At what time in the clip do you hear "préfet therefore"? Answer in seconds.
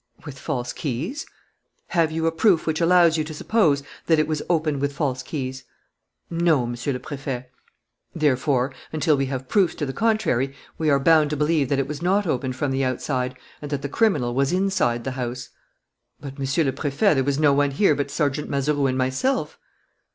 6.97-8.73